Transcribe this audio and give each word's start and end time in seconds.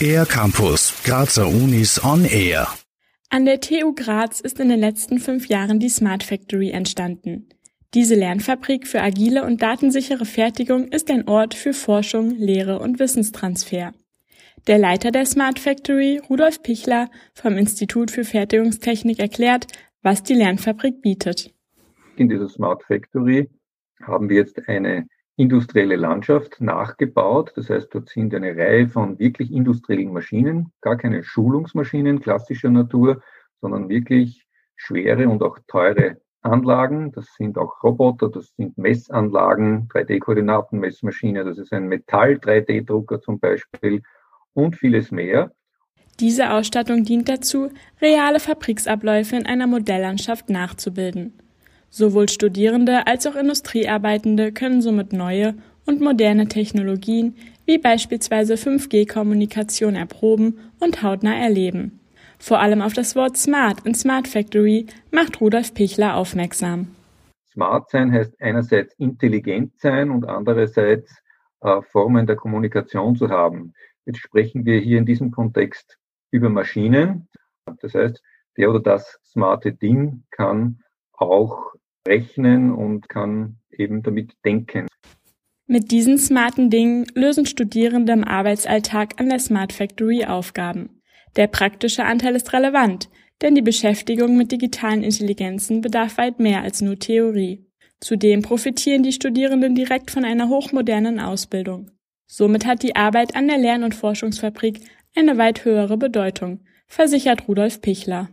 Air 0.00 0.26
Campus, 0.26 1.02
Grazer 1.04 1.48
Unis 1.48 2.02
on 2.04 2.24
Air. 2.24 2.68
An 3.30 3.44
der 3.44 3.60
TU 3.60 3.94
Graz 3.94 4.40
ist 4.40 4.60
in 4.60 4.68
den 4.68 4.80
letzten 4.80 5.18
fünf 5.18 5.48
Jahren 5.48 5.80
die 5.80 5.88
Smart 5.88 6.22
Factory 6.22 6.70
entstanden. 6.70 7.48
Diese 7.94 8.14
Lernfabrik 8.14 8.86
für 8.86 9.00
agile 9.00 9.44
und 9.44 9.62
datensichere 9.62 10.26
Fertigung 10.26 10.88
ist 10.88 11.10
ein 11.10 11.26
Ort 11.28 11.54
für 11.54 11.72
Forschung, 11.72 12.30
Lehre 12.30 12.78
und 12.78 12.98
Wissenstransfer. 12.98 13.92
Der 14.66 14.78
Leiter 14.78 15.10
der 15.10 15.26
Smart 15.26 15.58
Factory, 15.58 16.20
Rudolf 16.28 16.62
Pichler 16.62 17.08
vom 17.34 17.56
Institut 17.56 18.10
für 18.10 18.24
Fertigungstechnik, 18.24 19.18
erklärt, 19.18 19.66
was 20.02 20.22
die 20.22 20.34
Lernfabrik 20.34 21.00
bietet. 21.00 21.54
In 22.16 22.28
dieser 22.28 22.48
Smart 22.48 22.82
Factory 22.84 23.48
haben 24.02 24.28
wir 24.28 24.36
jetzt 24.36 24.68
eine 24.68 25.06
industrielle 25.36 25.96
Landschaft 25.96 26.60
nachgebaut. 26.60 27.52
Das 27.56 27.70
heißt, 27.70 27.88
dort 27.92 28.08
sind 28.08 28.34
eine 28.34 28.56
Reihe 28.56 28.88
von 28.88 29.18
wirklich 29.18 29.52
industriellen 29.52 30.12
Maschinen, 30.12 30.72
gar 30.80 30.96
keine 30.96 31.22
Schulungsmaschinen 31.22 32.20
klassischer 32.20 32.70
Natur, 32.70 33.22
sondern 33.60 33.88
wirklich 33.88 34.46
schwere 34.76 35.28
und 35.28 35.42
auch 35.42 35.58
teure 35.66 36.18
Anlagen. 36.42 37.12
Das 37.12 37.34
sind 37.34 37.58
auch 37.58 37.82
Roboter, 37.82 38.30
das 38.30 38.54
sind 38.56 38.78
Messanlagen, 38.78 39.88
3D-Koordinatenmessmaschine, 39.88 41.44
das 41.44 41.58
ist 41.58 41.72
ein 41.72 41.88
Metall-3D-Drucker 41.88 43.20
zum 43.20 43.38
Beispiel 43.38 44.02
und 44.54 44.76
vieles 44.76 45.10
mehr. 45.10 45.52
Diese 46.18 46.50
Ausstattung 46.50 47.04
dient 47.04 47.28
dazu, 47.28 47.70
reale 48.00 48.40
Fabriksabläufe 48.40 49.36
in 49.36 49.44
einer 49.44 49.66
Modelllandschaft 49.66 50.48
nachzubilden. 50.48 51.34
Sowohl 51.96 52.28
Studierende 52.28 53.06
als 53.06 53.26
auch 53.26 53.36
Industriearbeitende 53.36 54.52
können 54.52 54.82
somit 54.82 55.14
neue 55.14 55.54
und 55.86 56.02
moderne 56.02 56.46
Technologien 56.46 57.34
wie 57.64 57.78
beispielsweise 57.78 58.56
5G-Kommunikation 58.56 59.94
erproben 59.94 60.58
und 60.78 61.02
hautnah 61.02 61.34
erleben. 61.34 61.98
Vor 62.38 62.60
allem 62.60 62.82
auf 62.82 62.92
das 62.92 63.16
Wort 63.16 63.38
Smart 63.38 63.86
in 63.86 63.94
Smart 63.94 64.28
Factory 64.28 64.84
macht 65.10 65.40
Rudolf 65.40 65.72
Pichler 65.72 66.16
aufmerksam. 66.16 66.88
Smart 67.50 67.88
sein 67.88 68.12
heißt 68.12 68.42
einerseits 68.42 68.92
intelligent 68.98 69.72
sein 69.80 70.10
und 70.10 70.28
andererseits 70.28 71.22
äh, 71.62 71.80
Formen 71.80 72.26
der 72.26 72.36
Kommunikation 72.36 73.16
zu 73.16 73.30
haben. 73.30 73.72
Jetzt 74.04 74.18
sprechen 74.18 74.66
wir 74.66 74.80
hier 74.80 74.98
in 74.98 75.06
diesem 75.06 75.30
Kontext 75.30 75.96
über 76.30 76.50
Maschinen. 76.50 77.26
Das 77.80 77.94
heißt, 77.94 78.22
der 78.58 78.68
oder 78.68 78.80
das 78.80 79.18
smarte 79.24 79.72
Ding 79.72 80.24
kann 80.30 80.80
auch 81.14 81.72
rechnen 82.06 82.72
und 82.72 83.08
kann 83.08 83.56
eben 83.70 84.02
damit 84.02 84.32
denken. 84.44 84.86
Mit 85.66 85.90
diesen 85.90 86.18
smarten 86.18 86.70
Dingen 86.70 87.06
lösen 87.14 87.44
Studierende 87.44 88.12
im 88.12 88.24
Arbeitsalltag 88.24 89.20
an 89.20 89.28
der 89.28 89.40
Smart 89.40 89.72
Factory 89.72 90.24
Aufgaben. 90.24 91.02
Der 91.34 91.48
praktische 91.48 92.04
Anteil 92.04 92.36
ist 92.36 92.52
relevant, 92.52 93.08
denn 93.42 93.54
die 93.54 93.62
Beschäftigung 93.62 94.36
mit 94.36 94.52
digitalen 94.52 95.02
Intelligenzen 95.02 95.80
bedarf 95.80 96.18
weit 96.18 96.38
mehr 96.38 96.62
als 96.62 96.80
nur 96.80 96.98
Theorie. 96.98 97.66
Zudem 98.00 98.42
profitieren 98.42 99.02
die 99.02 99.12
Studierenden 99.12 99.74
direkt 99.74 100.10
von 100.10 100.24
einer 100.24 100.48
hochmodernen 100.48 101.18
Ausbildung. 101.18 101.90
Somit 102.26 102.66
hat 102.66 102.82
die 102.82 102.96
Arbeit 102.96 103.34
an 103.34 103.48
der 103.48 103.58
Lern- 103.58 103.84
und 103.84 103.94
Forschungsfabrik 103.94 104.80
eine 105.16 105.38
weit 105.38 105.64
höhere 105.64 105.96
Bedeutung, 105.96 106.60
versichert 106.86 107.48
Rudolf 107.48 107.80
Pichler. 107.80 108.28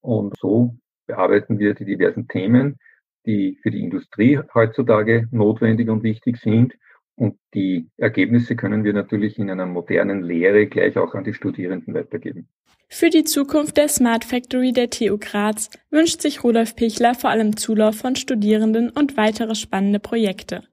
Und 0.00 0.34
so 0.38 0.74
bearbeiten 1.06 1.58
wir 1.58 1.74
die 1.74 1.84
diversen 1.84 2.28
Themen, 2.28 2.78
die 3.26 3.58
für 3.62 3.70
die 3.70 3.82
Industrie 3.82 4.38
heutzutage 4.54 5.28
notwendig 5.30 5.88
und 5.88 6.02
wichtig 6.02 6.38
sind. 6.38 6.74
Und 7.16 7.36
die 7.54 7.88
Ergebnisse 7.96 8.56
können 8.56 8.84
wir 8.84 8.92
natürlich 8.92 9.38
in 9.38 9.50
einer 9.50 9.66
modernen 9.66 10.22
Lehre 10.22 10.66
gleich 10.66 10.96
auch 10.96 11.14
an 11.14 11.24
die 11.24 11.34
Studierenden 11.34 11.94
weitergeben. 11.94 12.48
Für 12.88 13.10
die 13.10 13.24
Zukunft 13.24 13.76
der 13.76 13.88
Smart 13.88 14.24
Factory 14.24 14.72
der 14.72 14.88
TU 14.90 15.18
Graz 15.18 15.70
wünscht 15.90 16.20
sich 16.20 16.44
Rudolf 16.44 16.76
Pichler 16.76 17.14
vor 17.14 17.30
allem 17.30 17.56
Zulauf 17.56 17.96
von 17.96 18.14
Studierenden 18.16 18.90
und 18.90 19.16
weitere 19.16 19.54
spannende 19.54 20.00
Projekte. 20.00 20.64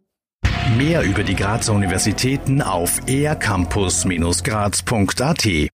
Mehr 0.76 1.00
über 1.02 1.24
die 1.24 1.34
Grazer 1.34 1.72
Universitäten 1.72 2.60
auf 2.60 3.00
ercampus-graz.at 3.08 5.70